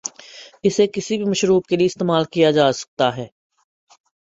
[0.63, 3.27] اسے کسی بھی مشروب کے لئے استعمال کیا جاسکتا ہے۔